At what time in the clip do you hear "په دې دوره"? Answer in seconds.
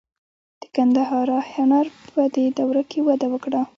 2.13-2.83